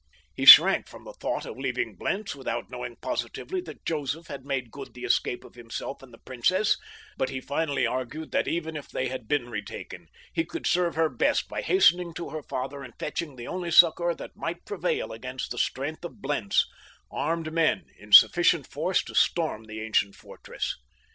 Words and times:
He 0.33 0.45
shrank 0.45 0.87
from 0.87 1.03
the 1.03 1.13
thought 1.13 1.45
of 1.45 1.59
leaving 1.59 1.93
Blentz 1.95 2.33
without 2.35 2.71
knowing 2.71 2.95
positively 3.03 3.61
that 3.61 3.85
Joseph 3.85 4.25
had 4.29 4.43
made 4.43 4.71
good 4.71 4.95
the 4.95 5.03
escape 5.03 5.43
of 5.43 5.53
himself 5.53 6.01
and 6.01 6.11
the 6.11 6.17
princess, 6.25 6.75
but 7.19 7.29
he 7.29 7.39
finally 7.39 7.85
argued 7.85 8.31
that 8.31 8.47
even 8.47 8.75
if 8.75 8.89
they 8.89 9.09
had 9.09 9.27
been 9.27 9.51
retaken, 9.51 10.07
he 10.33 10.43
could 10.43 10.65
serve 10.65 10.95
her 10.95 11.07
best 11.07 11.47
by 11.47 11.61
hastening 11.61 12.15
to 12.15 12.31
her 12.31 12.41
father 12.41 12.81
and 12.81 12.97
fetching 12.97 13.35
the 13.35 13.45
only 13.45 13.69
succor 13.69 14.15
that 14.15 14.35
might 14.35 14.65
prevail 14.65 15.11
against 15.11 15.51
the 15.51 15.59
strength 15.59 16.03
of 16.03 16.19
Blentz—armed 16.19 17.53
men 17.53 17.85
in 17.99 18.11
sufficient 18.11 18.65
force 18.65 19.03
to 19.03 19.13
storm 19.13 19.65
the 19.65 19.81
ancient 19.81 20.15
fortress. 20.15 20.77